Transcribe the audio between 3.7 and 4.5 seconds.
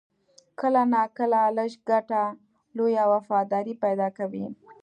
پیدا کوي.